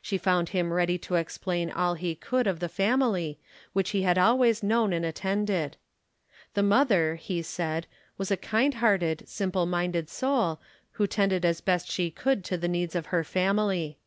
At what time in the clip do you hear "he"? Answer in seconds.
1.96-2.14, 3.90-4.04, 7.16-7.42